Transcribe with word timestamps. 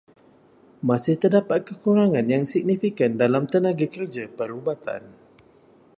Masih 0.89 1.13
terdapat 1.21 1.59
kekurangan 1.69 2.25
yang 2.33 2.41
signifikan 2.53 3.11
dalam 3.21 3.43
tenaga 3.53 3.85
kerja 3.95 4.23
perubatan. 4.37 5.03